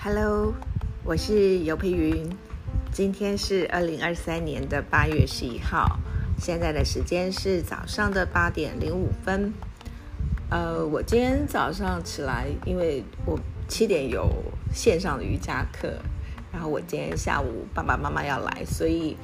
[0.00, 0.54] Hello，
[1.02, 2.30] 我是尤佩云。
[2.92, 5.98] 今天是二零二三年的八月十一号，
[6.38, 9.52] 现在的时间是早上的八点零五分。
[10.50, 14.30] 呃，我今天早上起来，因为我七点有
[14.72, 15.92] 线上的瑜伽课，
[16.52, 19.16] 然后我今天下午爸爸妈妈要来，所以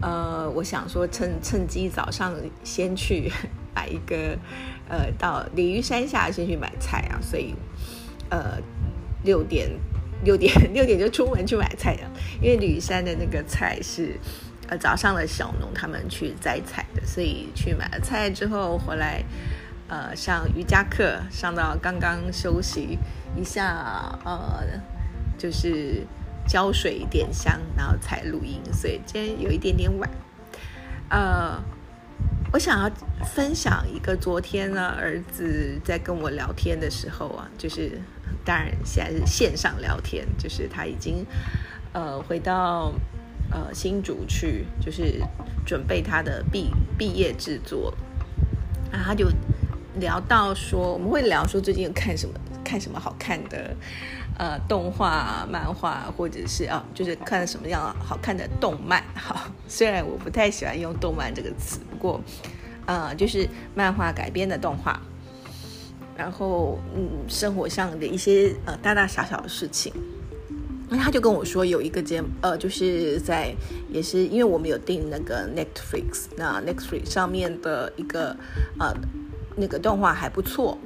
[0.00, 2.32] 呃，我想说趁趁机早上
[2.62, 3.28] 先去
[3.74, 4.38] 买一个
[4.88, 7.56] 呃，到鲤鱼山下先去买菜啊，所以
[8.30, 8.56] 呃
[9.24, 9.68] 六点。
[10.24, 14.18] 六点 六点就出门去买菜了，因为吕山的那个菜是
[14.68, 19.22] 呃早上的小农他们去摘菜的，所以去买了菜之后回来
[19.88, 22.98] 呃上瑜伽课，上到刚刚休息
[23.36, 24.64] 一下呃
[25.38, 26.06] 就是
[26.48, 30.10] 浇水点香，然后才录音，所以今天有一点点晚。
[31.08, 31.62] 呃，
[32.56, 32.90] 我想要
[33.22, 38.00] 分享一个昨天呢儿子在跟我聊天的时候啊，就是。
[38.46, 41.26] 当然，现在是线上聊天，就是他已经
[41.92, 42.92] 呃回到
[43.50, 45.20] 呃新竹去，就是
[45.66, 47.92] 准备他的毕毕业制作。
[48.90, 49.28] 然后他就
[49.98, 53.74] 聊到说，我们会聊说最近有看什么看什么好看的
[54.38, 59.02] 呃动画、漫画，或者是啊，就是看什么样好看的动漫。
[59.14, 62.20] 哈，虽然我不太喜欢用动漫这个词，不过
[62.86, 65.00] 呃，就是漫画改编的动画。
[66.16, 69.92] 然后，嗯，生活上的一些呃大大小小的事情，
[70.88, 73.54] 那他就跟我说有一个节目，呃，就是在
[73.90, 78.34] 也是因为我们有订那个 Netflix，那 Netflix 上面的一个
[78.78, 78.94] 呃
[79.56, 80.78] 那个动画还不错，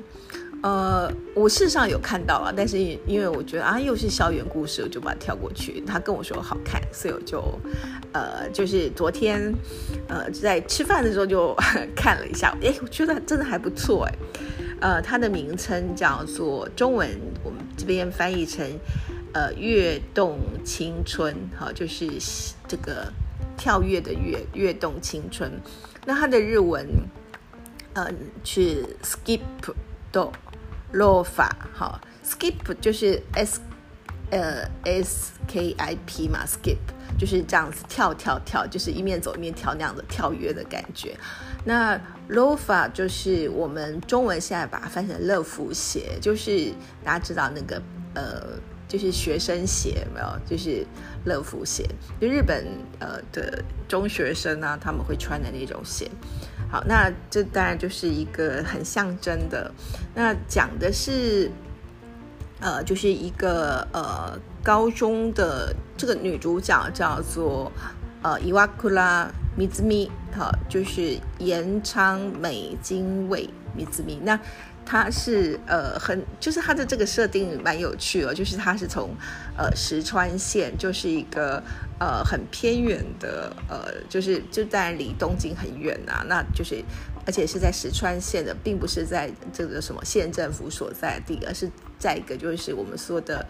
[0.62, 5.80] 呃，我事实上有看到啊，但是因为我觉得啊又是校园故事，我就把它跳过去。
[5.86, 7.42] 他跟我说好看，所以我就
[8.12, 9.52] 呃就是昨天
[10.08, 11.54] 呃在吃饭的时候就
[11.96, 14.14] 看了一下，哎，我觉得真的还不错，哎。
[14.82, 17.06] 呃，它的名称叫做中文，
[17.44, 18.66] 我们这边翻译成
[19.34, 22.08] 呃“跃动青春”哈，就是
[22.66, 23.12] 这个
[23.58, 25.52] 跳跃的跃，跃动青春。
[26.06, 26.86] 那它的日文
[27.92, 28.10] 呃
[28.42, 29.40] 是 skip
[30.10, 30.32] do
[30.92, 33.60] lo fa 哈，skip 就是 s
[34.30, 36.78] 呃 s k i p 嘛，skip
[37.18, 41.16] 就是这样子跳跳跳，就是一面走一面跳那样的跳跃的感觉。
[41.64, 46.72] 那 lofa 就是我们中文现在把它翻成乐福鞋，就是
[47.04, 47.82] 大家知道那个
[48.14, 48.58] 呃，
[48.88, 50.86] 就是学生鞋没有，就是
[51.24, 51.84] 乐福鞋，
[52.20, 52.66] 就日本
[52.98, 56.10] 呃的中学生呢他们会穿的那种鞋。
[56.70, 59.70] 好，那这当然就是一个很象征的，
[60.14, 61.50] 那讲的是
[62.60, 67.72] 呃，就是一个呃高中的这个女主角叫做
[68.22, 69.30] 呃伊瓦库拉。
[69.56, 74.18] 米兹米，好，就是盐昌美津卫米兹米。
[74.22, 74.38] 那
[74.90, 79.14] 它是呃很，就是它的这个设定蛮有趣哦，就是它是从
[79.56, 81.62] 呃石川县，就是一个
[82.00, 86.24] 呃很偏远的呃，就是就在离东京很远啊。
[86.28, 86.82] 那就是
[87.24, 93.46] 而且是在石川县的，并不是在这个什么县政府所在地，而是在一个就是我们说的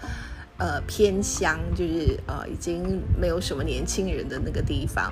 [0.59, 5.11] 呃偏乡，就是呃已经没有什么年轻人的那个地方。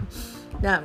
[0.60, 0.82] 那，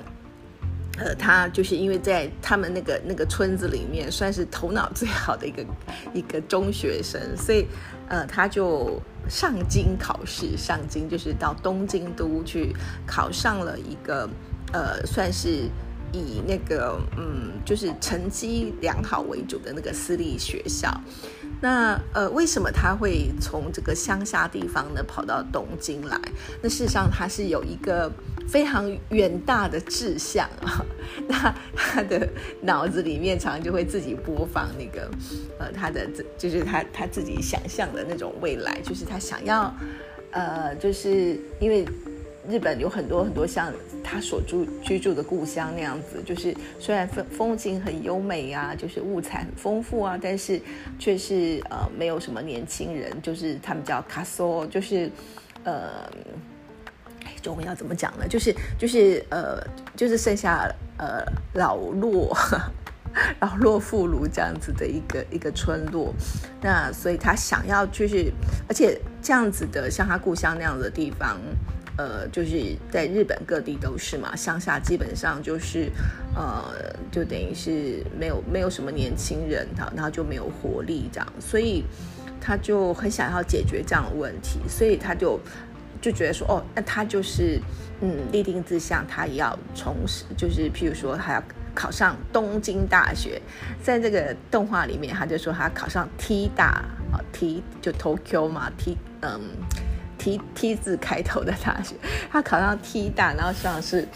[0.98, 5.66] 呃，他就是因为在他们那个那个村子里面，算是头脑最好的一个
[6.14, 7.66] 一个中学生，所以，
[8.08, 12.76] 呃，他就上京考试，上京就是到东京都去
[13.08, 14.30] 考上了一个，
[14.72, 15.68] 呃，算是
[16.12, 20.90] 以那个嗯，就是成绩良好为主的那个私立学校。
[21.63, 26.19] 那呃，为什么他会从这个乡下地方呢跑到东京来？
[26.62, 28.12] 那事实上他是有一个
[28.50, 30.84] 非常远大的志向啊。
[31.25, 32.28] 那他的
[32.59, 35.09] 脑子里面常常就会自己播放那个
[35.57, 36.06] 呃，他的
[36.38, 39.74] 就是他他自己想象的那种未来，就是他想要
[40.31, 41.88] 呃，就是因为。
[42.50, 43.72] 日本有很多很多像
[44.04, 50.62] 他所住居住的故乡那样子，就是虽然风风景很优美啊，就是物产很丰富啊，但是
[51.00, 55.10] 却是呃没有什么年轻人，就是他们叫卡索，就是
[55.63, 56.10] 呃，
[57.42, 58.28] 中文要怎么讲呢？
[58.28, 59.66] 就是就是呃
[59.96, 61.24] 就是剩下呃
[61.54, 62.36] 老弱
[63.39, 66.13] 老弱妇孺这样子的一个一个村落，
[66.62, 68.30] 那所以他想要就是，
[68.68, 71.39] 而且这样子的像他故乡那样的地方。
[71.98, 75.92] 呃，就是在日本各地都是嘛，乡下基本上就是，
[76.36, 76.74] 呃，
[77.12, 81.84] 就等于是没有没有什么年轻人，哈，然后就没有活力这样，所以
[82.42, 85.40] 他就很想要解决这样的问题，所以他就
[86.01, 87.60] 就觉得说，哦，那他就是，
[88.01, 91.44] 嗯，立定志向，他也要从事，就是譬如说，他要
[91.75, 93.42] 考上东京大学。
[93.81, 99.39] 在这个动画里面，他就说他考上 T 大啊，T 就 Tokyo 嘛，T 嗯
[100.24, 101.96] ，T T 字开头的大学，
[102.31, 104.08] 他考上 T 大，然后上是。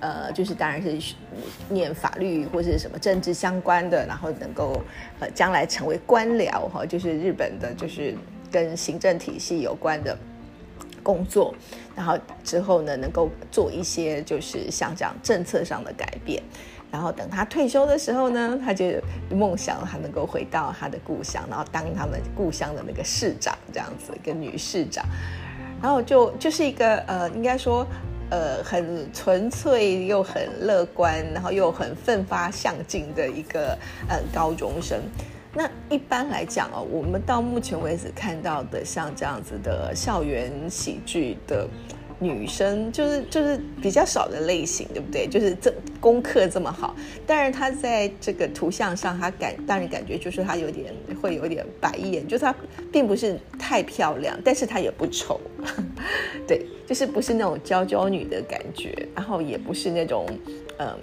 [0.00, 1.14] 呃，就是当然是
[1.70, 4.82] 念法律或者什么政治相关的，然后能够
[5.18, 8.14] 呃将来成为官僚哈，就是日本的，就是
[8.52, 10.14] 跟行政体系有关的
[11.02, 11.54] 工作，
[11.96, 16.42] 然后之后呢能够做一些就是像这样政策上的改变，
[16.90, 18.84] 然后等他退休的时候呢，他就
[19.30, 25.02] 梦想他能够回到他的故乡，然后当他们故乡的那个市长这样子，一个女市长，
[25.84, 27.86] 然后就就是一个呃，应该说。
[28.30, 33.78] 呃，很纯粹又很乐观，然后又很奋发向进的一个
[34.08, 34.98] 呃高中生。
[35.52, 41.68] 那一般来讲哦，我们到目前为止看到的像这样子的校园喜剧的。
[42.24, 45.26] 女生就是就是比较少的类型，对不对？
[45.26, 52.54] 就是这功课这么好，但是她在这个图像上，她感让人感觉就是她有点会有点白眼，就是她
[52.90, 55.40] 并不是太漂亮，但是她也不丑，
[56.48, 60.26] 对，就是不是那种娇娇女的感觉，然后也不是那种
[60.78, 60.98] 嗯。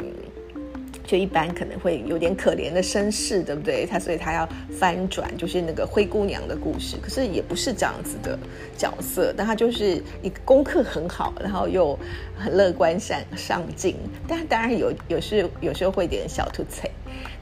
[1.12, 3.86] 就一般可能会有点可怜的身世，对不对？
[3.86, 4.48] 他所以他要
[4.80, 6.96] 翻转，就是那个灰姑娘的故事。
[7.02, 8.40] 可是也不是这样子的
[8.78, 12.00] 角色，但他就是一个功课很好，然后又
[12.38, 13.98] 很乐观上上进。
[14.26, 16.90] 但当然有有时有时候会点小突兀。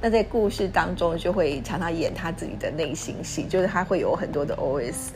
[0.02, 5.10] 那在故事当中就会常常演他自己的内心戏，就是他会有很多的 OS。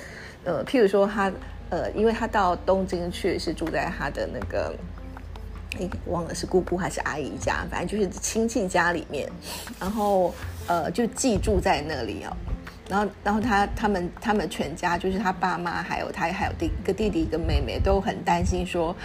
[0.44, 1.34] 呃，譬如说他
[1.72, 4.72] 呃，因为他到东京去是住在他的那个。
[5.80, 9.30] 哎，忘了是姑姑还是阿姨家，反正就是亲戚家里面，
[9.80, 10.34] 然后
[10.68, 12.36] 呃就寄住在那里哦。
[12.90, 18.96] 然后然后他他们他们全家就是他爸妈还有他还有弟一个弟弟一个妹妹都很担心说，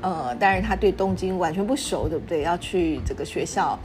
[0.00, 2.42] 呃，但是他对东京完全不熟，对不对？
[2.42, 3.78] 要去这个学校。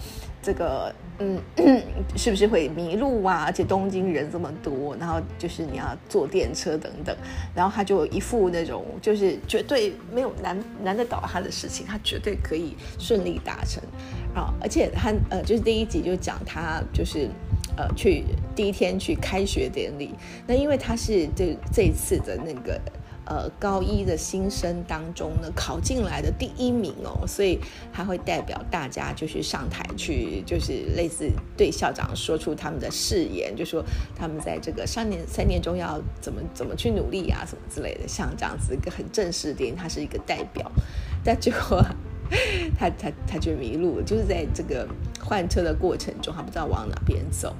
[0.46, 1.40] 这个嗯，
[2.18, 3.44] 是不是会迷路啊？
[3.46, 7.16] 而且东京人这么多，然后就是你要坐电车等等，
[7.56, 13.82] 然后他就一副那种就是绝对没有难难得倒他的事情，他绝对可以顺利达成
[14.34, 14.54] 啊！
[14.62, 17.30] 而且他呃，就是第一集就讲他就是
[17.78, 18.24] 呃去
[18.56, 20.16] 第一天去开学典礼，
[20.48, 22.80] 那因为他是这这一次的那个。
[23.26, 27.58] 呃，高一的新生当中呢，考进来的第一名哦，所以
[27.94, 33.82] 他会代表大家就是上台去，就是类似对校长说出他们的誓言，就说
[34.14, 40.70] 他们在这个三年三年中要怎么怎么去努力啊，什么之类的，像这样子一个很正式的电影，他是一个代表，
[41.24, 41.82] 但结果
[42.78, 44.86] 他他他就迷路了，就是在这个
[45.22, 47.56] 换车的过程中，他不知道往哪边走，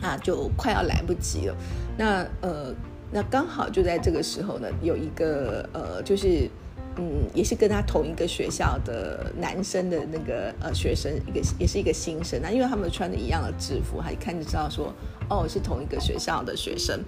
[0.00, 1.56] 啊，就快要来不及了，
[1.96, 2.74] 那呃。
[3.12, 6.48] 那刚好就在这个时候呢，有一个呃，就是
[6.96, 14.92] 嗯，也是跟他同一个学校的男生的那个呃学生，一个也是一个新生啊，因为他们穿的一样的制服，他一看就知道说，
[15.28, 16.98] 哦，是同一个学校的学生。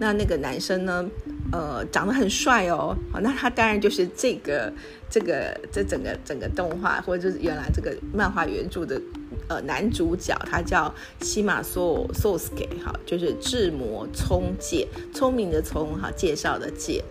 [0.00, 1.08] 那那个男生呢，
[1.52, 4.72] 呃，长得很帅哦，好，那他当然就是这个
[5.08, 9.00] 这个这整个整个动画或者就是原来这个漫画原著的。
[9.48, 17.02] 呃，男主角他叫西马索索斯给，哈，就是智魔聪介，聪明的聪，哈，介绍的介。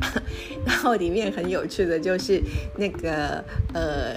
[0.64, 2.40] 然后里面很有趣的就是
[2.76, 3.44] 那个
[3.74, 4.16] 呃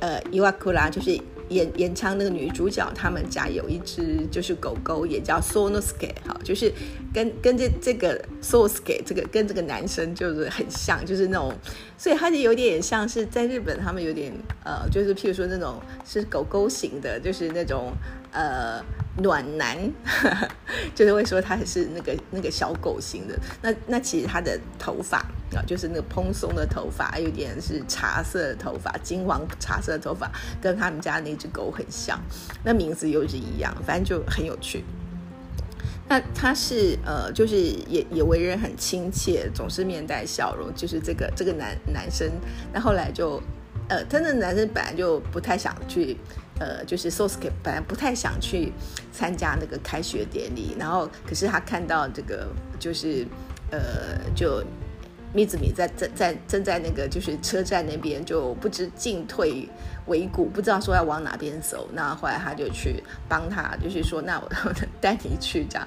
[0.00, 6.72] 呃伊瓦库拉，就是演演唱那个女主角，他们家有一只就是狗狗，也叫 Sonosuke，哈，就是
[7.12, 11.52] 跟跟这这个 Sonosuke 这个跟这个男生就是很像，就是那种。
[11.98, 14.30] 所以他就有点像是在日本，他们有点
[14.62, 17.90] 呃，就是譬如说那种是狗狗型的，就是那种
[18.36, 18.84] 呃
[19.22, 19.78] 暖男，
[20.94, 23.34] 就是会说他是那个那个小狗型的。
[23.62, 25.18] 那那其实他的头发
[25.54, 32.20] 啊，就是那个蓬松的头发，有点是茶色的头发，金黄茶色的头发，跟他们家那只狗很像。
[32.62, 34.84] 那名字又是一样，反正就很有趣。
[36.08, 40.72] 那他是呃，就是也也为人很亲切，总是面带笑容。
[40.74, 42.30] 就是这个这个男男生，
[42.72, 43.42] 那后来就
[43.88, 46.16] 呃，他那男生本来就不太想去，
[46.58, 48.72] 呃，就是 Sosuke 本来不太想去
[49.12, 52.48] 参加那个开学典礼，然后可是他看到这个
[52.78, 53.26] 就是
[53.70, 53.78] 呃
[54.34, 54.62] 就。
[55.34, 59.68] 米子米在在在正在那个就是车站那边就不知进退
[60.06, 61.86] 维谷，不知道说要往哪边走。
[61.92, 64.48] 那后来他就去帮他，就是说那我
[64.98, 65.86] 带你去这样。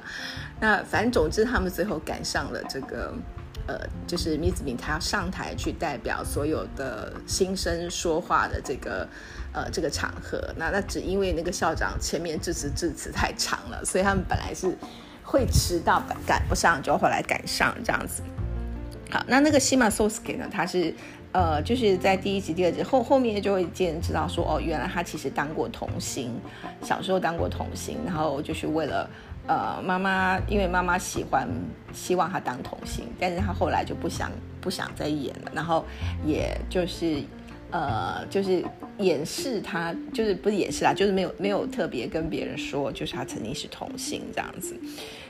[0.59, 3.11] 那反正总之他们最后赶上了这个
[3.69, 9.07] 呃，就是米子米他要上台去代表所有的新生说话的这个
[9.53, 10.41] 呃这个场合。
[10.57, 14.75] 那那只因为那个校长前面致辞致辞太长了，所以他们本来是
[15.23, 18.23] 会迟到赶不上，就后来赶上这样子。
[19.11, 20.47] 好，那那个西马索斯基呢？
[20.51, 20.91] 他是
[21.31, 26.33] 呃，就是在第一集、第二集后后面就会见知道说，哦，原来他其实当过童星，
[26.81, 29.07] 小时候当过童星，然后就是为了
[29.47, 31.47] 呃妈妈，因为妈妈喜欢
[31.93, 34.31] 希望他当童星，但是他后来就不想
[34.61, 35.85] 不想再演了，然后
[36.25, 37.21] 也就是
[37.71, 38.63] 呃就是
[38.97, 44.75] 掩饰他，就是不是掩饰啦，就是没有没有特别跟别人说，就是他曾经是童星这样子。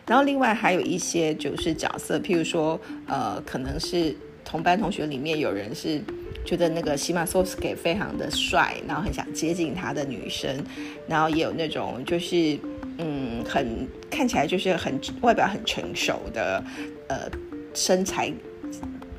[0.05, 4.15] 然后另外还有一些就是角色，譬如说呃可能是。
[4.45, 6.01] 同班同学里面有人是
[6.49, 10.57] 觉得那个西马索斯给非常的帅，然后很想接近他的女生，
[11.07, 12.57] 然后也有那种就是
[12.97, 16.63] 嗯很看起来就是很外表很成熟的
[17.07, 17.29] 呃
[17.75, 18.33] 身材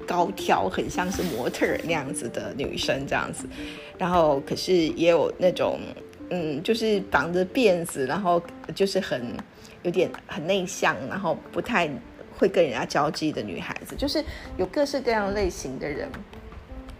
[0.08, 3.46] 高挑，很像是模特那样子的女生这样子，
[3.96, 5.78] 然后可是也有那种
[6.30, 8.42] 嗯就是绑着辫子，然后
[8.74, 9.22] 就是很
[9.84, 11.88] 有点很内向，然后不太。
[12.38, 14.24] 会跟人家交际的女孩子，就是
[14.56, 16.08] 有各式各样类型的人。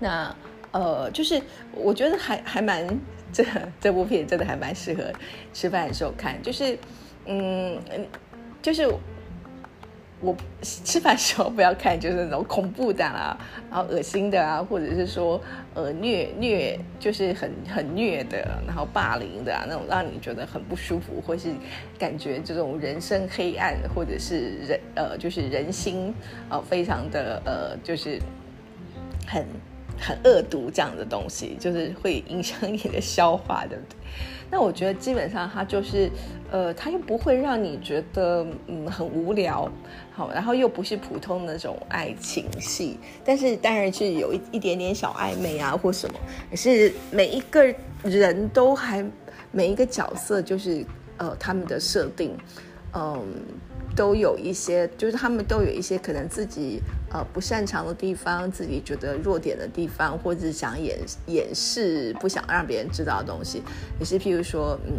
[0.00, 0.34] 那
[0.72, 1.40] 呃，就是
[1.72, 2.84] 我觉得还还蛮
[3.32, 3.44] 这
[3.80, 5.04] 这部片真的还蛮适合
[5.52, 6.76] 吃饭的时候看，就是
[7.26, 7.80] 嗯，
[8.60, 8.92] 就是。
[10.22, 13.34] 我吃饭时候不要看，就是那种恐怖的啊，
[13.70, 15.40] 然后恶心的啊，或者是说
[15.72, 21.54] 呃虐虐，就是很很虐的，然后霸凌的啊，那种让你觉得很不舒服，或是
[21.98, 26.14] 感觉这种人生黑暗，或者是人呃就是人心
[26.50, 28.20] 呃非常的呃就是
[29.26, 29.46] 很
[30.00, 33.96] 很恶毒这样的东西，就是会影响你的消化，对不对？
[34.52, 36.10] 那我觉得基本上它就是，
[36.50, 39.70] 呃，它又不会让你觉得嗯很无聊，
[40.12, 46.18] 好，然后又不是普通的那种爱情戏，但是当然是有一一点点小暧昧啊或什么，
[46.50, 47.64] 可是每一个
[48.02, 49.08] 人都还
[49.52, 50.84] 每一个角色就是
[51.18, 52.36] 呃他们的设定，
[52.94, 53.24] 嗯。
[53.96, 56.80] 都有一些，就是他们都有一些可能自己
[57.12, 63.64] 呃不擅长的地方，自己觉得弱点的地方，或者想掩掩饰不想让别人知道的东西。
[63.98, 64.94] 也是譬如说，嗯，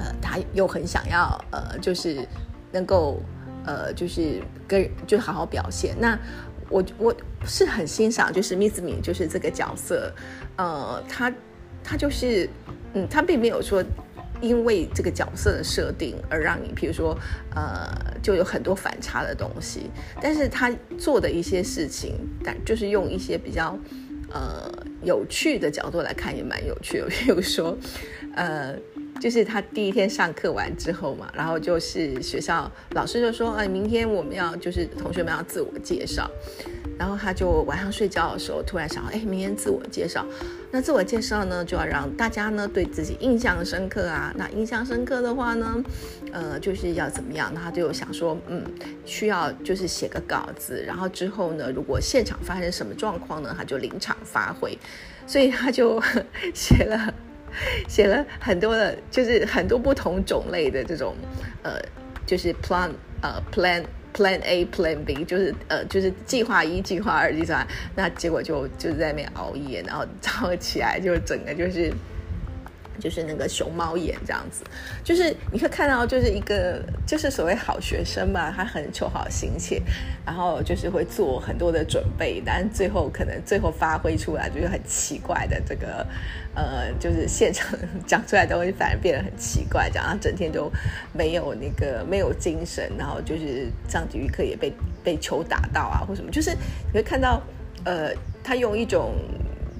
[0.00, 2.26] 呃，他又很想要呃，就是
[2.72, 3.20] 能够
[3.66, 5.94] 呃，就是跟就好好表现。
[6.00, 6.18] 那
[6.70, 10.10] 我我是很欣赏，就是 Miss 米就是这个角色，
[10.56, 11.30] 呃，他
[11.84, 12.48] 他就是
[12.94, 13.84] 嗯，他并没有说。
[14.42, 17.16] 因为这个角色的设定而让你，比如说，
[17.54, 17.88] 呃，
[18.20, 19.88] 就有很多反差的东西。
[20.20, 23.78] 但是他做的一些事情，但就是用一些比较，
[24.30, 24.68] 呃，
[25.02, 27.06] 有趣的角度来看，也蛮有趣的。
[27.08, 27.78] 比如说，
[28.34, 28.74] 呃，
[29.20, 36.30] 就是他第一天上课完之后嘛，然后就是学校老师就说，哎，明天我们要就是同学们要自我介绍。
[36.98, 40.24] 然后他就晚上睡觉的时候突然想，哎，明天自我介绍。
[40.70, 44.32] 那自我介绍呢，就要让大家呢对自己印象深刻啊。
[44.36, 45.82] 那印象深刻的话呢，
[46.32, 47.50] 呃，就是要怎么样？
[47.54, 48.64] 那他就想说，嗯，
[49.04, 54.76] 需要就是写个稿子，然后之后呢，如果现场发生什么状况呢，他就临场发挥。
[55.26, 56.00] 所以他就
[56.54, 57.12] 写了
[57.88, 61.14] 写了很多的，就是很多不同种类的这种，
[61.62, 61.80] 呃，
[62.26, 62.90] 就是 plan
[63.20, 63.82] 呃 plan。
[64.14, 67.66] Plan A, Plan B，就是呃，就是计划一、计划二、计划，
[67.96, 71.90] 那结果就就在那边熬夜，然后早上起来就整个就是。
[72.98, 74.64] 就是那个熊猫眼这样子，
[75.02, 79.82] 就是你会看到，就是一个就是所谓好学生嘛，他很求好心切，
[80.24, 86.06] 然后就是会做很多的准备，但最后可能最后发挥出来就是很奇怪的这个，
[86.54, 90.70] 呃，就是现场讲出来的东西反而变得很奇怪，这样他整天都
[91.12, 94.72] 没有那个没有精神，然后就是上体育课也被
[95.02, 97.42] 被球打到啊或什么，就是你会看到，
[97.84, 98.12] 呃，
[98.44, 99.14] 他用一种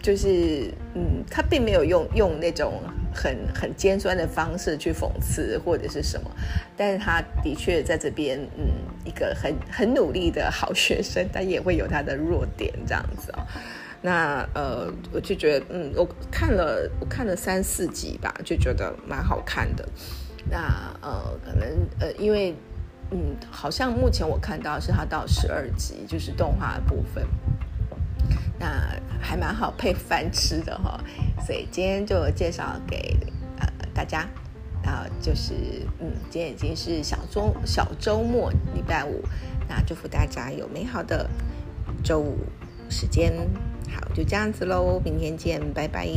[0.03, 2.83] 就是嗯，他并没有用用那种。
[3.15, 6.31] 很很尖酸的方式去讽刺或者是什么，
[6.77, 8.65] 但是他的确在这边，嗯，
[9.05, 13.47] 一个很很努力的好学生，他也会有他的弱点这样子哦。
[14.01, 19.89] 那呃，我就觉得，嗯，我看了我看了三四集吧，就觉得蛮好看的。
[20.51, 20.59] 那
[21.01, 21.69] 呃，可能
[22.01, 22.53] 呃，因为
[23.13, 27.25] 嗯，好像目前我看到是他到十二集，就是动画的部分。
[28.59, 28.67] 那
[29.21, 31.01] 还蛮好配饭吃的哈，
[31.47, 33.17] 所以今天就介绍给
[33.59, 34.29] 呃大家，
[34.83, 35.55] 然后就是
[36.01, 39.23] 嗯，今天已经是小周小周末礼拜五，
[39.69, 41.29] 那祝福大家有美好的
[42.05, 42.39] 周五
[42.89, 43.33] 时间，
[43.91, 46.09] 好就这样子喽，明天见，拜拜。